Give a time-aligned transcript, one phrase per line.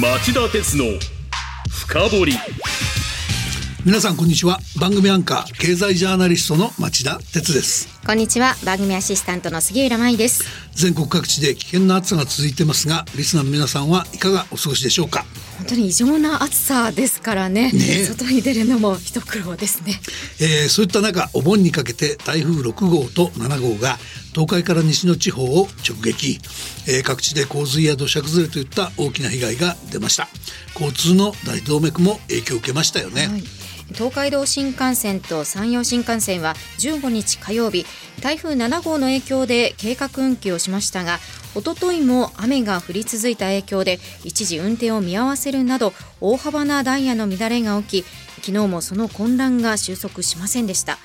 [0.00, 0.84] 町田鉄の
[1.68, 2.32] 深掘り。
[3.84, 4.60] 皆さんこんにちは。
[4.80, 7.97] 番組アンカー経済ジャーナリストの町田鉄です。
[8.08, 8.54] こんにちは。
[8.64, 10.42] 番組アシスタントの杉浦舞です。
[10.72, 15.26] 全国各地で危険な暑さが続いてますがリスナーの皆さんはいかがお過ごしでしょうか？
[15.58, 17.70] 本当に異常な暑さですからね。
[17.70, 18.04] ね。
[18.06, 20.00] 外に出るのも一苦労ですね。
[20.40, 23.98] えーそういった中お盆にかけて台風6号と7号が
[24.32, 26.40] 東海から西の地方を直撃、
[26.88, 30.28] えー各地で洪水や土砂崩れといった大きな被害が出ました。
[30.72, 33.42] 交通の大動脈も影響を受けましたよね、はい
[33.94, 37.86] 東海道新幹線と山陽新幹線は15日火曜日
[38.22, 41.18] 台風7号の影響で計画運休をしましたが
[41.54, 48.08] おとといも雨が降り続いた影響で一時運転を見合わせるなど大幅なダイヤの乱れが起き
[48.42, 50.98] 昨日もその混乱が収束しませんでした。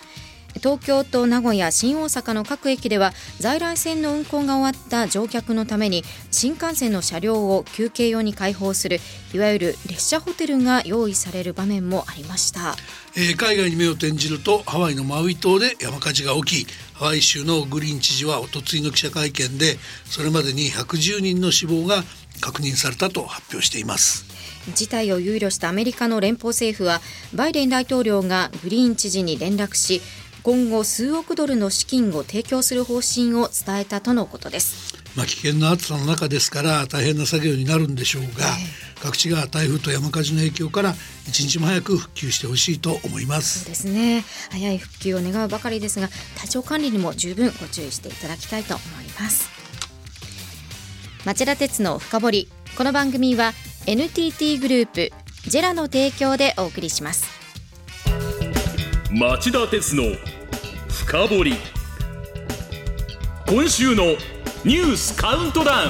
[0.64, 9.02] 東京と名古屋、新大阪の各駅では在来線の運行が終わった乗客のために新幹線の車両を休憩用に開放する
[9.34, 12.78] いわゆる列車ホテルが用意される場面もありました。
[13.18, 22.04] えー海外に目を転じるとハワイのマウイ島で山火事が起きハワイ州のグリーン知事はおとついの記者会見でそれまでに110人の死亡が
[22.40, 24.26] 確認されたと発表しています
[24.74, 27.02] 事態を憂慮したアメリカの連邦政府は
[27.34, 30.02] バイデン大統領がグリーン知事に連絡し
[30.44, 34.94] 今後数億ドルの資金を提供する方針を伝えたとのことです。
[35.16, 38.46] まあ危険な暑さの中ですから大変な作業になるんでしょうが、
[39.02, 40.96] 各地が台風と山火事の影響から
[41.30, 44.26] 一日も早く復旧してほしいと思いまそうすですね。
[44.52, 49.50] 早い復旧を願うばかりですが体調管理にも十分ご注意していただきたいと思います。
[51.26, 52.50] 町田鉄の深掘り。
[52.78, 53.54] この番組は
[53.86, 55.12] NTT グループ
[55.48, 57.26] ジェラの提供でお送りします。
[59.12, 60.04] 町田鉄の
[61.14, 61.54] 深掘り。
[63.48, 64.04] 今週の
[64.66, 65.88] ニュースカウントダウ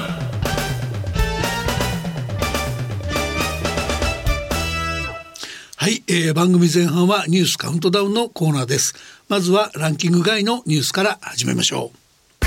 [5.76, 8.94] はい、えー番組前半はニュースカウントダウンのコーナーです。
[9.30, 12.44] まずはランキング外のニュースから始めましょう。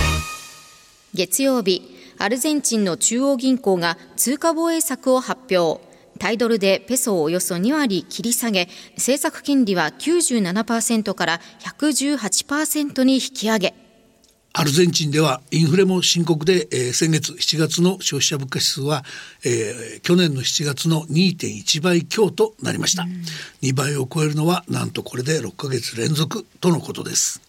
[1.16, 1.82] 月曜日
[2.20, 5.82] アルゼンチンの中央銀行が通貨防衛策を発表
[6.18, 13.88] タイドルでペソをおよそ2割切り下げ政策金利は97%から118%に引き上げ。
[14.60, 19.06] アルゼンチンではインフレも深刻で、えー先月7月の消費者物価指数は、
[19.46, 23.06] えー去年の7月の2.1倍強となりました、
[23.62, 27.40] 2倍を超えるのはなんとこれで6ヶ月連続とのことです。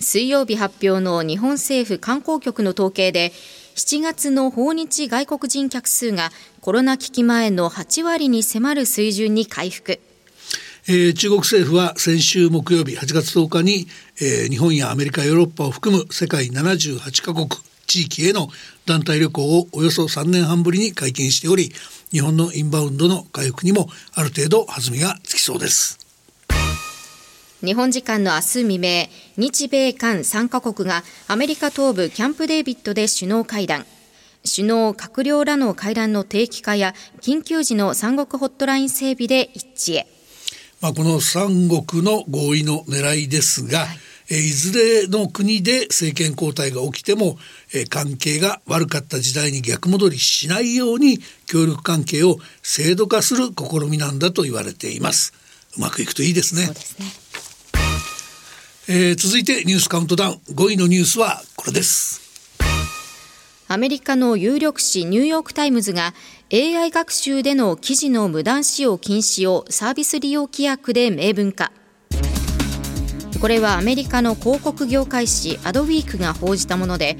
[0.00, 3.32] 水曜日発表の日本政府観光局の統計で
[3.74, 10.00] 7月の訪日外国人客数がコロナ危機前の8割に迫る水準に回復。
[10.88, 13.86] えー中国政府は先週木曜日8月10日に、
[14.20, 17.48] えー日本やアメリカヨーロッパを含む世界78カ国
[17.86, 18.48] 地域への
[18.86, 21.72] 団体旅行をおよそ3年半ぶりに解禁しており
[22.10, 26.01] 日本のインバウンドの回復にもある程度弾みがつきそうです。
[27.64, 29.06] 日本時間の明日未明
[29.36, 33.86] 日米韓3カ国がアメリカ東部キャンプデービッドで首脳会談。
[34.44, 40.08] 首脳閣僚らの会談の定期化や緊急時の三国ホットライン整備で一致へ。
[40.80, 43.86] まあ、この三国の合意の狙いですが、
[44.28, 47.38] えーいずれの国で政権交代が起きても、
[47.72, 55.32] えー関係が悪かった時代に逆戻りしないように協力関係を制度化する試みなんだと言われています。
[55.76, 56.64] うまくいくといいですね。
[56.64, 57.21] そうですね
[58.88, 60.40] えー続いてニュースカウントダウン。
[60.54, 62.20] 5位のニュースはこれです。
[63.68, 66.14] アメリカの有力紙ニューヨーク・タイムズが
[66.52, 71.70] AI 学習での記事の無断使用禁止をサービス利用規約で明文化。
[73.40, 77.16] これはアメリカの広告業界誌アドウィークが報じたもので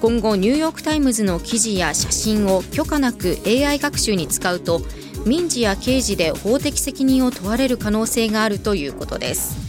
[0.00, 4.80] 今後ニューヨーク・タイムズの記事や写真を許可なく AI 学習に使うと
[5.26, 9.65] 民事や刑事で法的責任を問われる可能性があるということです。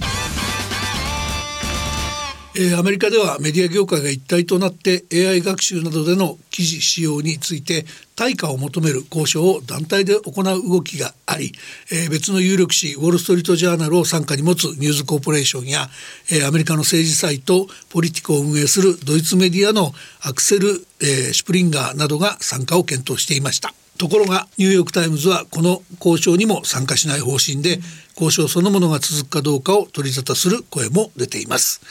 [2.60, 7.86] えーアメリカではメディア業界が一体となって AI 学習などでの記事使用について
[8.16, 11.52] 対価を求める交渉を団体で行う動きがあり、
[11.92, 15.88] えー別の有力紙ウォール・ストリート・ジャーナルを傘下に持つニューズコーポレーションや、
[16.32, 19.92] えーアメリカの政治サイトポリティコを運営するドイツメディアの
[20.22, 20.70] アクセル、
[21.02, 23.76] えーシュプリンガーなどが参加を検討していました。
[24.00, 27.80] ところがニューヨーク・タイムズはこの交渉にも参加しない方針で
[28.20, 31.82] 交渉そのものが続くかどうかを取り沙汰する声も出ています。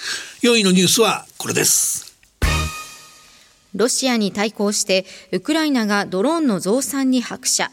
[0.42, 2.16] 4位のニュースはこれです。
[3.74, 7.70] ロシアに対抗してウクライナがドローンの増産に拍車。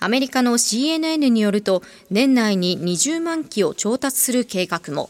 [0.00, 5.08] アメリカの CNN によると年内に20万機を調達する計画も。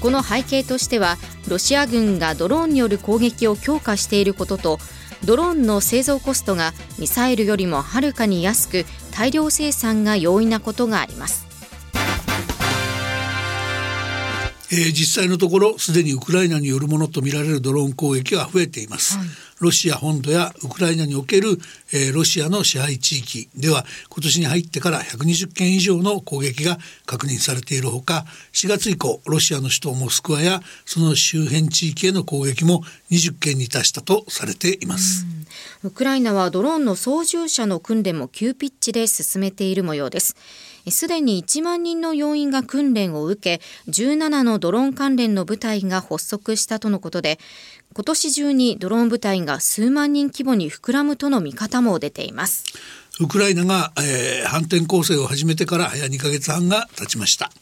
[0.00, 1.16] この背景としては
[1.48, 4.78] ロシア軍がドローンによる攻撃を強化していることと
[5.24, 11.46] ドローンの製造コストがミサイルよりもはるかに安く大量生産が容易なことがあります。
[14.72, 19.28] えー、実際のところすでにウクライナによるものとみられるドローン攻撃は増えています、はい、
[19.62, 21.50] ロシア本土やウクライナにおける、
[21.92, 32.82] えー、ロシアの支配地域では今年に入ってから120件以上の攻撃が確認されているほか4月以降ロシアの首都モスクワやその周辺地域への攻撃も
[33.12, 35.26] 20件に達したとされています。
[35.84, 40.36] ウクライナはドローンの操縦者の訓練も急ピッチで進めている模様です。
[40.90, 47.38] すでに1万人の要員が訓練を受け17のドローン関連の部隊が発足したとのことで
[47.94, 52.64] 今年中にドローン部隊が数万人規模に膨らむとの見方も出ています。
[53.22, 57.52] ウクライナが、えー、反転攻勢を始めてから早2ヶ月半が経ちました。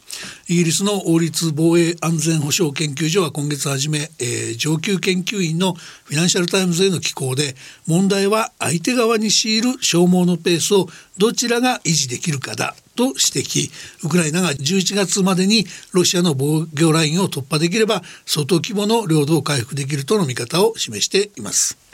[0.49, 7.55] イギリスの王立防衛安全保障研究所は今月初め、えー、上級研究員のフィナンシャルタイムズへの寄稿で
[7.85, 10.87] 問題は相手側に強いる消耗のペースを
[11.19, 13.71] どちらが維持できるかだと指摘。
[14.03, 21.90] ウクライナが11月までにロシアの防御ラインを突破できれば相当規模の領土を回復できるとの見方を示しています。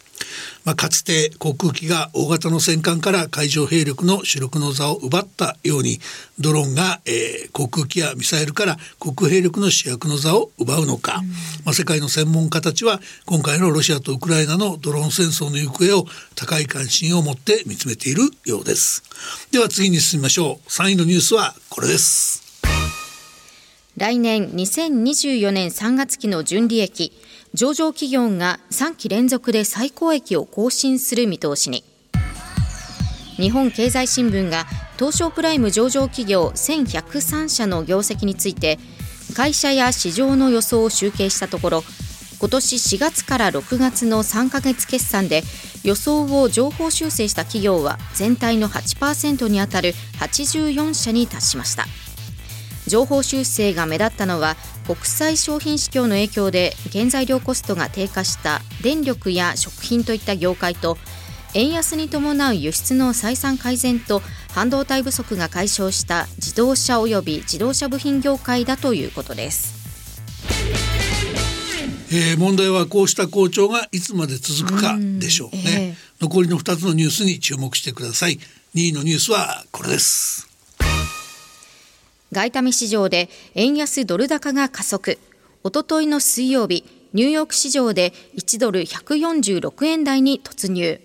[0.65, 5.99] まあ、かつて航空機が大型の戦艦から海上兵力の主力の座を奪ったように
[6.39, 11.29] ドローンが、えー、航空機やミサイルから国兵力の主役の座を奪うのか、うん、
[11.65, 16.05] まあ、世界の専門家たちは今回のロシアとウクライナのドローン戦争の行方を
[16.35, 19.03] 高い関心を持って見つめているようです。
[19.51, 20.69] では次に進みましょう。
[20.69, 22.46] 3位のニュースはこれです
[23.97, 27.11] 来年2024年3月期の純利益
[27.55, 31.83] 上場企業が3期連続で最高益を更新する見通しに。
[33.37, 34.67] 日本経済新聞が
[34.99, 38.77] 東証プライム上場企業1103社の業績について
[39.35, 41.83] 会社や市場の予想を集計したところ
[42.39, 45.41] 今年4月から6月の3ヶ月決算で
[45.83, 51.85] 予想を情報修正した企業は全体の8%にあたる84社に達しました。
[52.87, 54.55] 情報修正が目立ったのは
[54.85, 60.97] 国際商品市況の影響で原材料コストが低下した電力や食品といった業界と
[61.53, 64.21] 円安に伴う輸出の採算改善と
[64.53, 69.77] 半導体不足が解消した自動車及び自動車部品業界だということです。
[72.09, 78.39] えー、問題はこうした好調がいつまで続くかでしょうね、えー、残りの2つのニュースに注目してください。
[78.75, 80.46] 2位のニュースはこれです
[82.37, 85.17] 外為市場で円安ドル高が加速。
[85.63, 91.01] おとといの水曜日ニューヨーク市場で1ドル146円台に突入。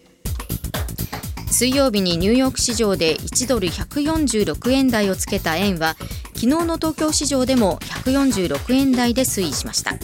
[1.51, 5.97] 水曜日にニューヨーク市場で1ドル146円台をつけた円は
[6.35, 9.95] 昨日の東京市場でも146円台で推移しました。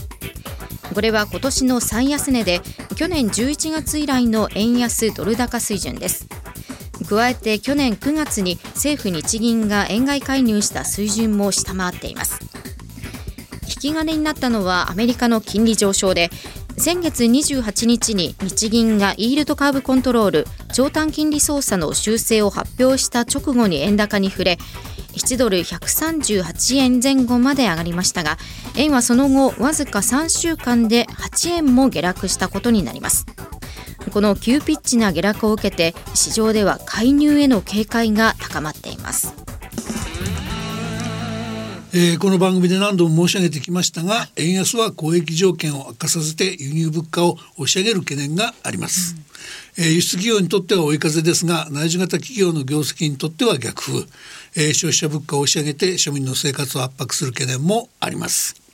[0.94, 2.62] これは今年の最安値で
[2.96, 6.26] 去年11月以来の円安ドル高水準です。
[7.06, 12.40] 加えて去年9月に政府日銀が円買い介入した水準も下回っています。
[13.62, 16.30] 引き金になったのはアメリカの金利上昇で
[16.78, 24.58] 先月28日に日銀がイールドカーブコントロール長短金利操作の修正を発表した直後に円高に触れ
[25.14, 28.36] 1ドル138円前後まで上がりましたが
[28.76, 33.26] 円はその後わずか3週間で8円も下落したことになります。
[34.10, 39.34] この急ピッチな下落を受けて市場では介入への警戒が高まっています。
[41.94, 49.16] えー、この番組で何度も申し上げてきましたが円安は交易条件を悪化させて輸入物価を押し上げる懸念があります、
[49.78, 54.06] うん、えー、輸出企業にとっては追い風ですが内需型企業の業績にとっては逆風、
[54.54, 58.68] えー、消費者物価を押し上げて庶民の生活を圧迫する懸念もあります。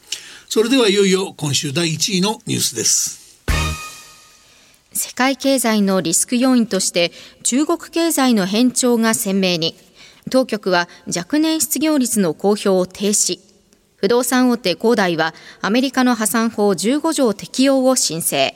[0.55, 3.24] それではいよいよ今週第1位のニュースです
[4.95, 7.11] 世界経済のリスク要因として
[7.43, 9.77] 中国経済の変調が鮮明に。
[10.31, 13.41] 当局は若年失業率の公表を停止。
[13.97, 18.55] 不動産大手恒大はアメリカの破産法15条適用を申請。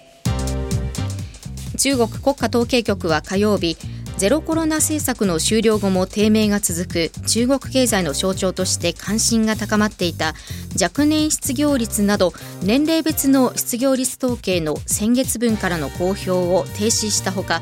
[1.77, 3.77] 中国国家統計局は火曜日
[4.19, 10.35] ゼロコロナ政策の終了後も低迷が続く中国経済の象徴として関心が高まっていた
[10.81, 17.61] 若年失業率など年齢別の失業率統計の先月分からの公表を停止したほか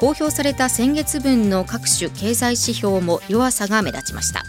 [0.00, 4.42] 公表された先月分の各種経済指標も弱さが目立ちました。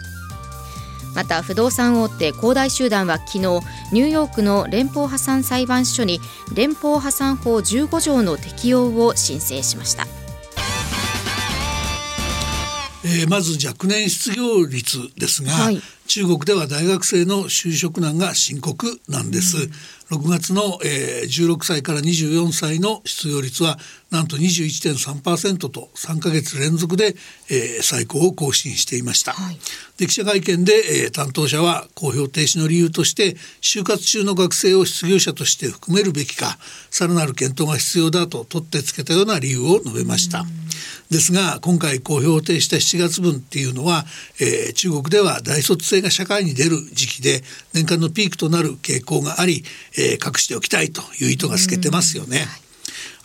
[1.15, 6.20] また不動産大手恒大集団は昨日ニューヨークの連邦破産裁判所に
[6.53, 10.06] 連邦破産法15条の適用を申請しました。
[13.08, 19.58] えー、まず若年失業率ですが、はい、中国では大学生の就職難が深刻なんです。
[19.58, 19.72] うん
[20.10, 23.78] 6月の、えー、16歳から24歳の失業率は
[24.10, 27.16] なんと21.3%と3か月連続で、
[27.50, 29.58] えー、最高を更新していました、はい、
[29.98, 30.74] で記者会見で、
[31.06, 36.58] えー、担当者は公表停止の理由として就活中の学生を失業者として含めるべきか
[36.90, 40.46] さらなる検討が必要だと取ってつけたような理由を述べました。
[41.10, 44.04] ですが今回公表を呈した7月分っていうのは、
[44.42, 47.42] えー、中国では大卒生が社会に出る時期で
[47.74, 49.64] 年間のピークとなる傾向があり、
[49.98, 52.46] えー、隠しておきたいという意図が透けてますよね。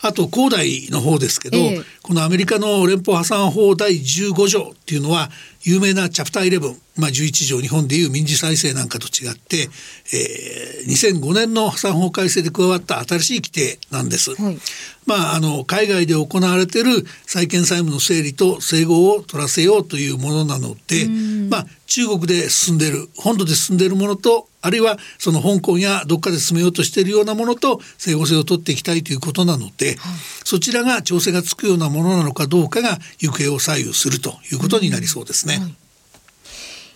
[0.01, 5.29] あと恒大の方ですけど、えー、このアメリカの連邦破産法第15条っていうのは
[5.63, 9.69] 有名なチャプター11、まあ、11条日本でいう民事再生なんかと違って、
[10.13, 14.35] えー、2005年の破産法改正で加わった新しい規定なんです。
[14.35, 14.57] はい、
[15.05, 21.07] まあ、あの海外で行われている債権債務の整理と整合を取らせようというものなので、
[21.49, 29.97] まあ、中国で進んでいる本土で進んでいるものとあるいはその香港やどっかで進めようとしているようなものと整合性を取っていきたいということなので、はい、
[30.45, 35.57] そちらが調整がつくようなものなのかどうかが行方を左右するということになりそうですね。
[35.57, 35.75] はい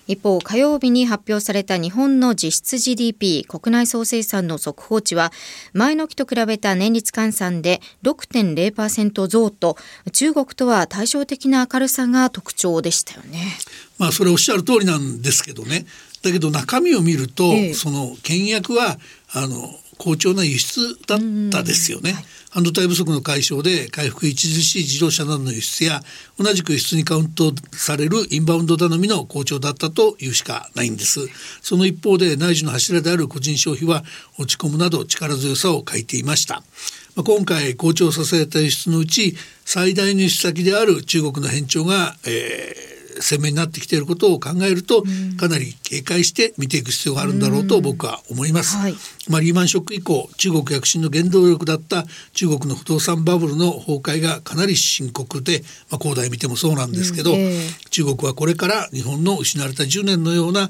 [0.08, 5.32] 一方、火曜日に発表された日本の実質 GDP 国内総生産の速報値は
[5.74, 9.78] 前の期と比べた年率換算で6.0%増と
[10.14, 13.48] 中国とは対照的な明るさが特徴でしたよね。
[13.98, 15.86] まあそれおっしゃる通りなんですけどね
[16.22, 18.98] だけど中身を見ると、ええ、その倹約は
[19.34, 21.20] あの好調な輸出だっ
[21.52, 22.14] たですよね。
[22.14, 22.26] はい
[22.58, 26.02] 半導体不足の解消で回復著しい自動車などの輸出や
[26.40, 31.20] 同じく輸出にカウントされるインバウンド頼みの好調だったというしかないんです。
[31.62, 34.04] その一方で内需の柱である個人消費は
[34.40, 36.64] 落ち込むなど力強さを欠いていました。
[37.16, 39.36] 今回好調させた輸出のうち
[39.66, 45.04] 最大の輸出先である中国の変調が、えー鮮明になってきていることを考えると、
[45.38, 48.78] かなり警戒して見ていく必要があるんだろうと僕は思います。
[48.78, 48.96] はい、
[49.30, 60.70] まあ、リーマンショック以降中国躍進の原動力だった中国の不動産バブルの崩壊がかなり深刻で、まあ、恒大見てもそうなんですけど、えー、中国はこれから日本の失われた10年のような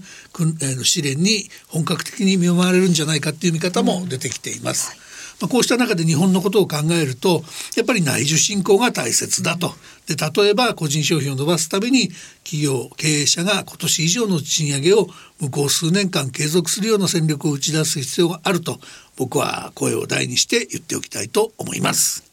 [0.83, 4.91] 試練に本格的に見舞われるんじゃないかっていう見方も出てきています。
[4.93, 4.97] うん。
[4.99, 5.07] はい
[5.39, 7.44] まあ、こうした中で日本のことを考えると
[7.75, 9.72] やっぱり内需振興が大切だと
[10.08, 12.10] で例えば個人消費を伸ばすために
[12.44, 15.08] 企業経営者が今年以上の賃上げを
[15.39, 18.79] 向こう数年間継続するような戦略を打ち出す必要があると
[19.15, 22.24] 僕は声を大にして言っておきたいと思います。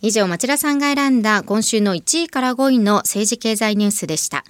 [0.00, 4.44] 以上町田さんが選んだ今週の1位から5位の政治経済ニュースでした。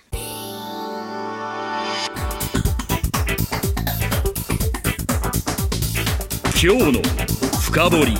[6.60, 7.27] 今日の
[7.70, 8.16] 深掘り。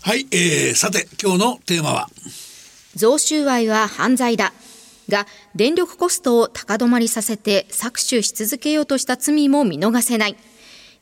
[0.00, 2.08] はい、えー、さて今日のテーマは？
[2.94, 4.52] 贈収賄は犯罪だ。
[5.08, 5.26] が
[5.56, 10.36] 電力コストを高止まりさせて搾取し続けようとした罪も見逃せない。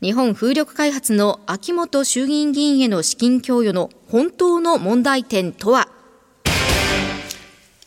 [0.01, 5.89] 日本風力開発の秋元衆議院議員への資金供与の本当の問題点とは？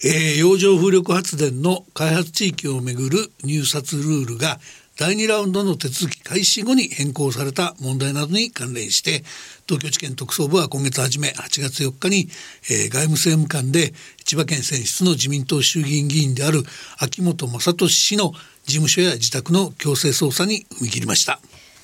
[0.03, 4.59] えー、洋上風力発電の開発地域をめぐる入札ルールが
[5.01, 9.23] 第2ラウンドの手続き開始後に変更された問題などに関連して
[9.65, 12.29] 東京地検特捜部は今月初め8月4日に、
[12.69, 16.61] えー、外務政務官で千葉県選出の自民党衆議院議員である
[16.99, 18.33] 秋元正俊氏の
[18.65, 21.39] 事務所や自宅の強制捜査に踏み切りました。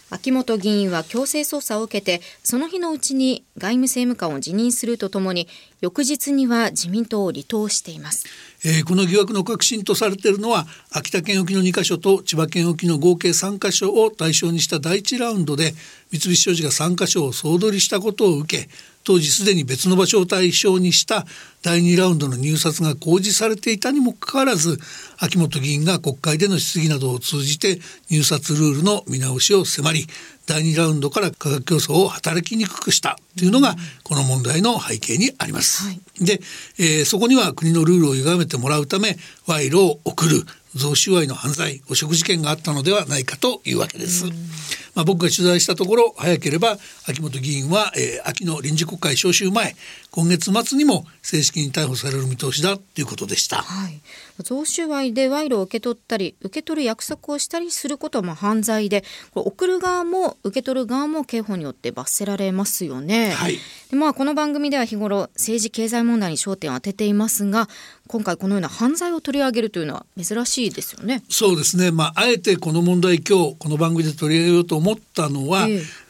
[0.10, 5.50] 秋元議員は強制捜査を受けてその日のうちに外務政務官を辞任するとともに
[5.82, 8.26] 翌日には自民党を離党しています。
[8.66, 15.74] えー、この疑惑の核心とされているのは秋田県沖の2カ所と千葉県沖の合計3カ所を対象にした第1ラウンドで
[16.12, 18.70] 三菱商事が3カ所を総取りしたことを受け
[19.04, 21.26] 当時すでに別の場所を対象にした
[21.62, 24.80] 第2ラウンドの入札が公示されていたにもかかわらず
[25.18, 27.80] 秋元議員が国会での質疑などを通じて
[28.10, 30.08] 入札ルールの見直しを迫り
[30.48, 35.86] 第2ラウンドから価格競争を働きにくくしたというのがこの問題の背景にあります。
[35.86, 36.40] はい、で、
[36.80, 40.44] えー、そこには国のルールを歪めてもらうため賄賂を送る
[40.76, 44.26] 贈収賄の犯罪汚職事件があったのではないかというわけです。
[44.96, 46.78] まあ、僕が取材したところ早ければ
[47.08, 49.76] 秋元議員は、えー、秋の臨時国会召集前
[50.12, 53.58] 今月末にも正式に逮捕される見通しだということでした。
[53.58, 54.02] はい、
[54.40, 63.32] 贈収賄で賄賂を受け取ったり受け取る約束をしたりすることはまあ犯罪でこれ送る側も受け取る側も刑法によって罰せられますよね。
[63.32, 63.58] はい、
[63.92, 67.70] でまあ、この番組では日頃政治経済問題に焦点を当てていますが
[68.08, 71.24] 今回このような犯罪を取り上げるというのは珍しいですよね。
[71.30, 76.07] そうですね、まあ、あえてこの問題今日この番組で取り上げようと思ったのは、ええ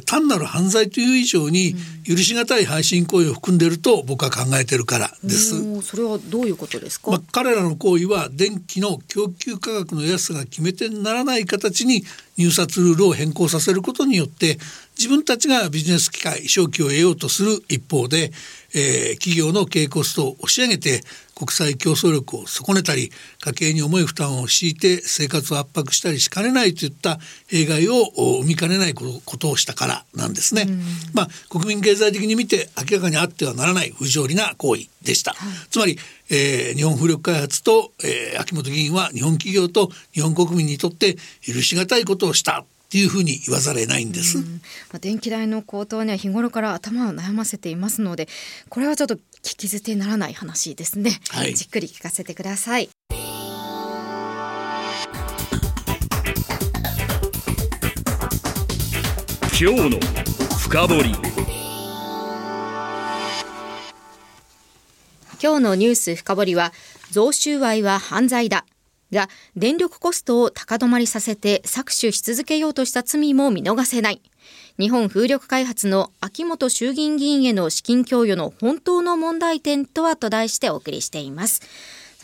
[0.00, 1.74] ー、単なる犯罪という以上に
[2.06, 5.82] 許し難い配信行為を含んでいると僕は考えているからです。
[5.82, 12.04] それはどういうことですか、まあ、彼らの行為は電気の供給価格の安さが決め手にならない形に
[12.36, 14.58] 入札ルールを変更させることによって
[14.96, 18.30] 自分たちがビジネス機会商機を得ようとする一方で、
[18.74, 21.02] えー、企業の経営コストを押し上げて
[21.34, 23.10] 国際競争力を損ねたり
[23.40, 28.04] 家計に重い負担を強いて生活を圧迫したりしかねないといった弊害を
[28.40, 30.66] 生みかねないことをしたからなんですね。
[31.12, 35.32] まあ国民経済的に見て明らかにあってはならない不条理な行為でした。
[35.32, 35.98] はい、つまり、
[36.30, 44.38] えー、日本風力開発と、えー、秋元議員は日本企業と日本国民にとって許し難いことをしたっていうふうに言わざれないんです。
[44.38, 44.44] ま
[44.94, 48.28] あ、電気代の高騰には日頃から頭を悩ませていますので
[48.68, 52.88] これはちょっと聞き捨てならない話ですね、はい、じっくり聞かせてください。
[59.60, 59.98] 今日の
[60.60, 61.14] 深掘り。
[65.42, 66.72] 今日のニュース深掘りは
[67.10, 68.64] 贈収賄は犯罪だ
[69.14, 74.20] が電力コストを高止まりさせて搾取し続けようとした罪も見逃せない。
[74.78, 81.62] 日本風力開発の秋元衆議院議員への資金供与の本当の問題点とはと題してお送りしています。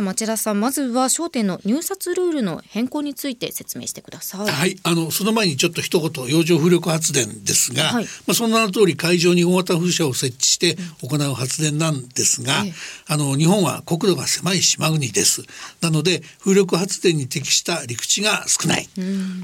[0.00, 4.46] 町田さんまずは焦点の入札ルールの変更について説明してください。
[4.50, 4.76] はい。
[4.82, 12.72] あのその前にちょっと一言洋上風力発電ですが、はい、まあその名の通り海上に大型風車を設置して行う発電なんですが、うん、
[13.08, 15.42] あの日本は国土が狭い島国です。
[15.80, 18.88] なので風力発電に適した陸地が少ない。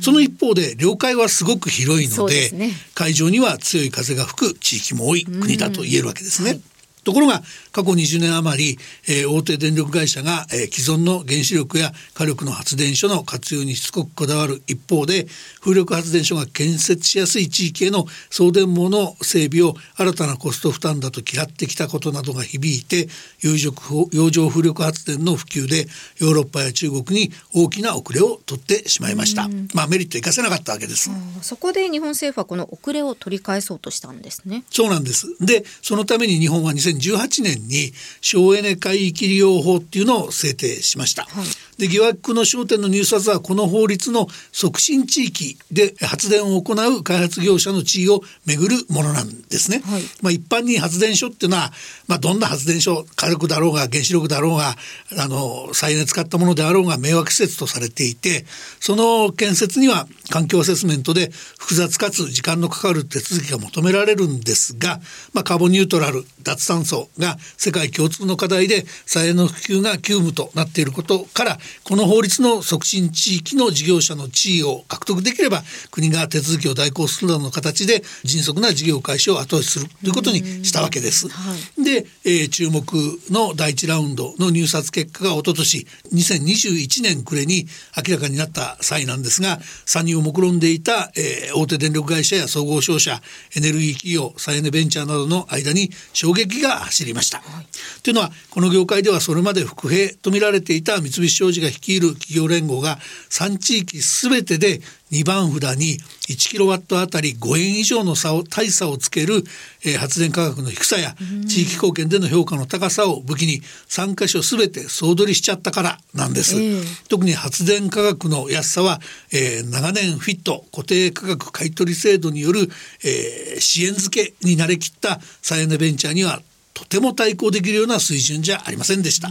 [0.00, 6.60] その一方で領海はすごく広いので、ね、海上には強い風が吹く地域も多い国だと言えるわけですね、はい
[7.06, 15.28] ところが過去20年余り、えー、大手電力会社が、えー、既存の原子力や火力の発電所の活用にしつこくこだわる一方で
[15.60, 23.06] 風力発電所が建設しやすい地域への送電網の整備を新たなコスト負担だと嫌ってきたことなどが響いて
[23.40, 25.86] 洋上風力発電の普及で
[26.18, 29.48] ヨーロッパや中国に大きな遅れを取ってしまいました。
[29.74, 31.08] まあメリット生かせなかったわけです。
[31.42, 34.64] そこで日本政府はこの遅れを取り返そうとしたんですね。
[34.70, 35.28] そうなんです。
[35.40, 41.24] で、そのために日本は2018年に省エネ海域利用法っていうのを制定しました。
[41.24, 41.44] はい、
[41.78, 49.82] で疑惑の焦点の入札はこの法律の促進地域で発電を行う開発業者の地位をめぐるものなんですね。
[49.84, 51.72] はい、まあ一般に発電所っていうのは
[52.06, 54.76] まあどんな発電所火力だろうが原子力だろうが
[55.18, 58.44] あの再エネ使ったものであろうが迷惑施設とされていて
[58.80, 65.00] その建設には環境アセスメントで複雑かつ時間のかかる手続きが求められるんですが、
[65.32, 81.28] まあ、カーボンニュートラル脱炭素が世界共通の課題で再エネの普及が急務となっていることからこの法律の促進地域の事業者の地位を獲得できれば国が手続きを代行するなどの形で迅速な事業開始を後押しするということにしたわけです。
[81.28, 82.82] はい、で、えー、注目
[83.30, 93.20] の第一ラウンドの入札結果が一昨年2021年暮れに明らかになった際なんですが参入を目論んでいた、えー、大手電力会社や総合商社
[93.54, 97.38] エネルギー企業再エネベンチャーなどの間に衝撃が走りました。
[97.38, 97.66] はい、
[98.02, 102.98] というのはこの業界ではそれまで伏兵と見られていた三菱商事が率いる企業連合が
[103.30, 104.80] 3地域全てで
[105.12, 109.44] 2番札に1キロワットあたり5円以上の差を大差をつける、
[109.84, 111.14] えー、発電価格の低さや
[111.46, 119.00] 地域貢献での評価の高さを武器に3箇所全て総取りしちゃったからなんです、えー、特に発電価格の安さは、
[119.32, 122.62] えー、長年フィット固定価格買取制度による、
[123.04, 126.40] えー、支援付けに慣れきった再エネベンチャーには
[126.76, 129.30] とても対抗できるような水準じゃありませんでした。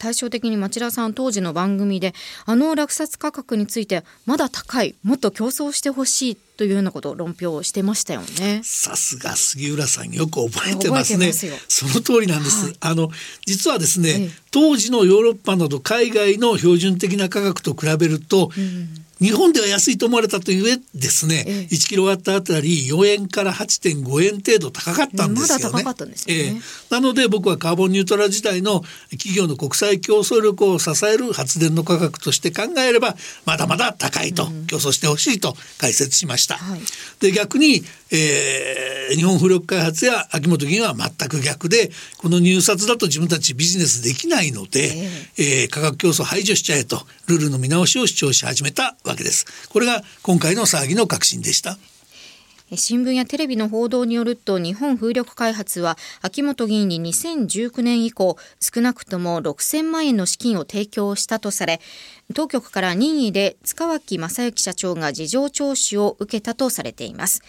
[0.00, 2.14] 対照的に町田さん当時の番組で
[2.46, 8.60] あの落札価格についてまだ高いもっと競争してほしいというようなことを論評してましたよね。
[8.64, 11.32] さすが杉浦さんよく覚えてますね。
[11.32, 12.64] すその通りなんです。
[12.66, 13.08] はい、あの
[13.46, 25.82] 実はですね、ええ、当時のヨーロッパなど海外の標準的な価格と比べると、うん日本では安いと思われたというえですね、ええ、1キロワットあたり4円から8.5円程度高かったんですよね。
[25.82, 26.60] ま、ねええ、
[26.90, 28.82] なので僕はカーボンニュートラル時代の
[29.12, 36.56] 企業の国際競争力を支える発電の価格として考えればまだまだ高いと、うん、競争してほしいと解説しました。
[36.56, 36.80] はい、
[37.20, 44.80] で逆に、えー、日本風力開発や秋元議員は全く逆でこの入札だと自分たちビジネスできないので、
[45.36, 49.13] えー、えー、価格競争排除しちゃえとルールの見直しを主張し始めたわけです。
[49.14, 51.78] わけですこれが今回の騒ぎの核心でした。
[52.76, 61.80] 新聞やテレビの報道によると日本風力開発は秋元議員に2019年以降少なくとも6000万円の資金を提供したとされ
[62.32, 67.42] 当局から任意で塚脇正幸社長が事情聴取を受けたとされています。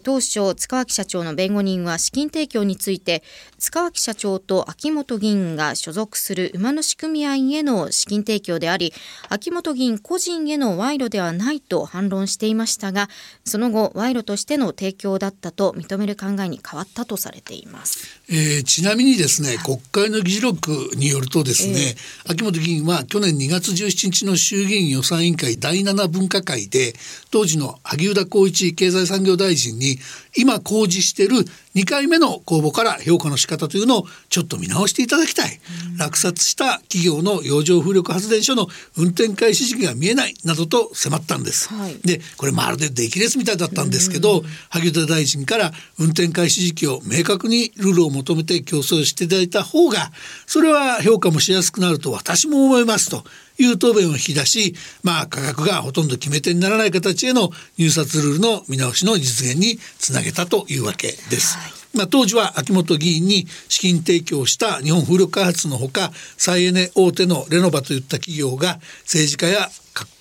[0.00, 3.22] 当初塚脇社長の弁護人は資金提供について
[3.58, 8.92] 塚脇社長と秋本議員が所属する馬主組合への資金提供であり
[9.28, 13.08] 秋本議員個人への賄賂ではないと反論していましたが
[13.44, 26.94] その後賄賂としての提供だったと認める考えに変わったとされています、えー、ちなみにですね国会の議事録によるとですね、えー、秋元議員は去年2月17日の衆議院予算委員会第7分科会で
[27.30, 29.98] 当時の萩生田光一経済産業大臣に
[30.36, 31.44] 今公示している
[31.76, 35.60] 2回目の公募から評価の仕方というのをちょっと見直していただきたい、
[35.98, 50.10] 落札した企業の洋上風力発電所の運転開始時期が見えないなどと迫ったんです、はい、でこれまるで出来レースみたいだったんですけど、萩生田大臣から運転開始時期を明確にルールを求めて競争していただいた方が
[50.46, 53.22] それは評価もしやすくなると私も思いますと
[53.58, 61.56] いう答弁を引き出し、まあ、価格がほとんど決め手にならない形への入札ルールの見直しの実現につなげたというわけです。
[61.94, 69.68] まあ、当時は秋元議員に資金提供した日本風力開発のほか再エネ大手のレノバといった企業が政治家や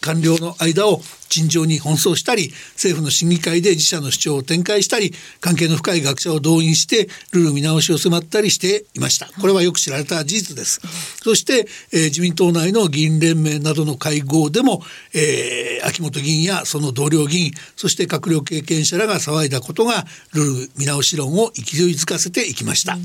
[0.02, 9.28] 官僚の間を陳情に奔走したり政府の審議会で自社の主張を展開したり関係の深い学者を動員してルール見直しを迫ったりしていました。
[9.42, 10.80] これはよく知られた事実です。
[11.22, 14.82] そして、えー、自民党内の議員連盟などの会合でも、
[15.14, 22.98] えー、秋元議員やその同僚議員そして閣僚経験者らが騒いだことがルール見直し論を勢いづかせていきました、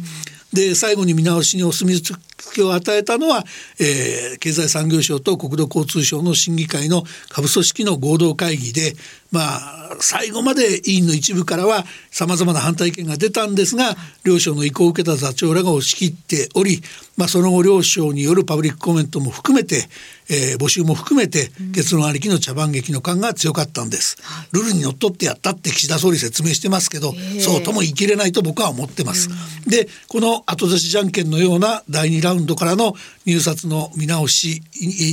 [0.52, 2.18] で最後に見直しにお墨付
[2.52, 3.44] きを与えたのは、
[3.78, 8.94] えー、経済産業省と国土交通省の審議会の下部組織の合同会議で
[9.30, 16.82] まあ最後まで委員の一部からはさまざまな反対意見が出たんですが両省の意向を受けた座長らが押し切っており、
[17.16, 19.88] まあ、その後両省によるパブリックコメントも含めて、
[20.28, 24.16] えー、募集も含めて結論ありきの茶番劇の感が強かったんです。
[24.52, 29.28] ルールにのっとってやったって岸田総理説明してますけど、そうとも言い切れないと僕は思ってます。
[29.68, 32.94] でこの後出しじゃんけんのような第2ラウンドからの
[33.30, 34.60] 入札の見直し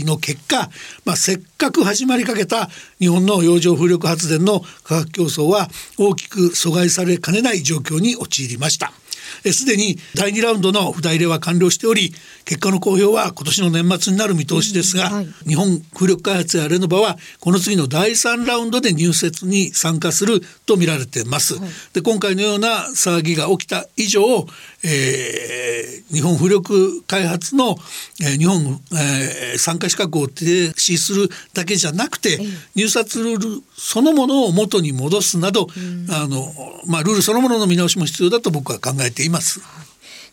[0.05, 0.69] の結果、
[1.05, 5.67] まあ、せっかく始まりかけた日本の洋上風力発電の価格競争は
[5.99, 8.91] 大きく阻害されかねない状況に陥りました。
[9.43, 12.13] すでに第2ラウンドの不代入れは完了しており
[12.45, 21.59] 結果の公表は今年の年末になる見通しですが、はい、日本風力開発やレノバはこの次の第3ラウンドで入札に参加すると見られています。
[21.59, 24.47] はい、で今回のような騒ぎが起きた以上、
[24.83, 27.75] えー、日本風力開発の、
[28.21, 32.39] えー、日本、えー、参加資格を停止するだけじゃなくて、
[32.75, 35.67] 入札ルールそのものを元に戻すなど、
[36.09, 36.53] あの
[36.85, 39.61] まあ、ルールそのものの見直しも必要だと僕は考えています。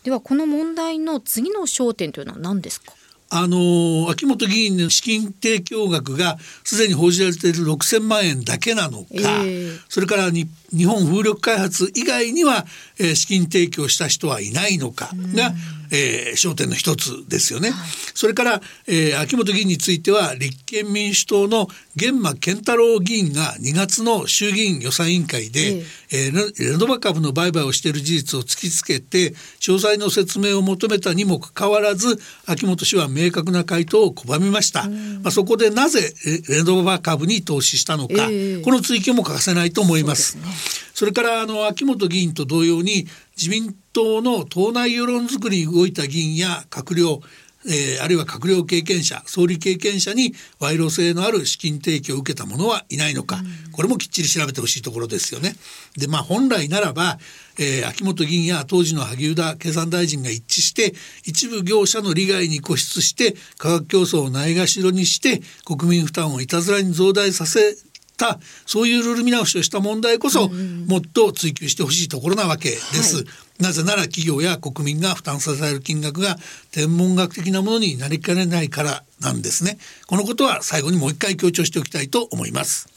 [0.03, 2.93] ではこの問題の次の焦点というのは何ですか？
[3.31, 10.47] あの秋元議員の資金提供額がすでに報じられている6,000万円だけなのか、えー、それから日
[10.83, 12.65] 本風力開発以外には、
[12.99, 15.53] えー、資金提供した人はいないのかが、
[15.91, 17.69] えー、焦点の一つですよね。
[17.71, 34.87] はい、それから、えー、秋元議員については立憲民主党の玄馬健太郎議員が2月の衆議院予算委員会で、えー、えレノバ株の売買をしている事実を突きつけて詳細の説明を求めたにもかかわらず秋元氏は明確な回答を拒みました。
[34.87, 36.13] まあ、そこでなぜ
[36.49, 40.33] レノバ株に投資したのか、えー、この追及も欠かせないと思います。
[40.33, 40.45] そ、ね、
[40.93, 43.05] それからあの秋元議員と同様に
[43.37, 47.21] 自民党の党内世論づくりに動いた議員や閣僚
[47.67, 55.55] えー、あるいは閣僚経験者総理経験者に賄賂性のある資金提供を受けた者はいないのか、これもきっちり調べてほしいところですよね。
[55.97, 57.17] でまあ本来ならば、
[57.57, 67.75] えー、秋元議員や当時の萩生田経産大臣が一致して一部業者の利害に固執して価格競争をないがしろにして国民負担をいたずらに増大させ
[68.15, 73.17] たそういうルール見直しをした問題こそ、もっと追求してほしいところなわけです。
[73.17, 73.25] はい、
[73.63, 76.37] なぜなら企業や国民が負担させられる金額が
[76.71, 79.77] 天文学的なものになりかねないからなんですね。
[80.07, 82.89] このことは最後にもう一回強調しておきたいと思います。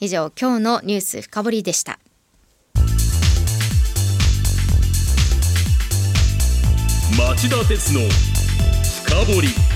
[0.00, 1.98] 以上今日のニュース深掘りでした。
[7.16, 8.00] 町田鉄の
[9.04, 9.75] 深掘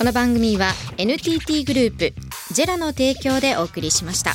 [0.00, 2.14] この番組は NTT グループ
[2.54, 4.32] ジェラの提供でお送りしました。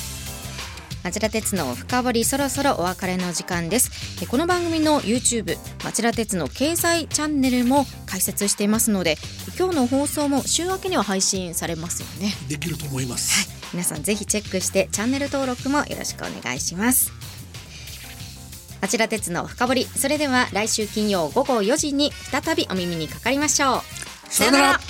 [1.02, 3.90] 町田鉄の深掘りそろそろお別れの時間です。
[4.28, 9.16] この番組の YouTube 町田鉄の経済チャンネルも開設していますので
[9.58, 12.32] 今日の放送も週明けには配信されますよね。
[12.48, 17.10] できると思います、皆さんぜひチェックしてチャンネル登録もよろしくお願いします。
[18.80, 19.84] 町田鉄の深掘り。
[19.96, 24.32] それでは来週金曜午後4時に再びお耳にかかりましょう。
[24.32, 24.80] さよなら